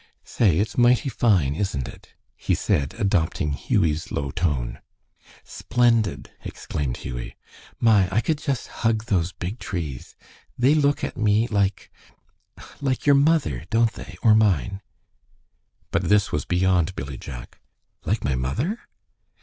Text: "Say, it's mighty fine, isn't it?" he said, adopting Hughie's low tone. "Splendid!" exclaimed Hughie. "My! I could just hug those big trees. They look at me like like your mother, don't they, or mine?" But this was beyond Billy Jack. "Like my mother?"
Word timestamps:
"Say, 0.23 0.57
it's 0.57 0.79
mighty 0.79 1.09
fine, 1.09 1.53
isn't 1.53 1.87
it?" 1.87 2.15
he 2.35 2.55
said, 2.55 2.95
adopting 2.97 3.53
Hughie's 3.53 4.11
low 4.11 4.31
tone. 4.31 4.79
"Splendid!" 5.43 6.31
exclaimed 6.43 6.97
Hughie. 6.97 7.35
"My! 7.79 8.07
I 8.11 8.19
could 8.19 8.39
just 8.39 8.67
hug 8.81 9.03
those 9.05 9.31
big 9.31 9.59
trees. 9.59 10.15
They 10.57 10.73
look 10.73 11.03
at 11.03 11.17
me 11.17 11.47
like 11.49 11.91
like 12.81 13.05
your 13.05 13.13
mother, 13.13 13.65
don't 13.69 13.93
they, 13.93 14.17
or 14.23 14.33
mine?" 14.33 14.81
But 15.91 16.09
this 16.09 16.31
was 16.31 16.45
beyond 16.45 16.95
Billy 16.95 17.19
Jack. 17.19 17.59
"Like 18.03 18.23
my 18.23 18.33
mother?" 18.33 18.79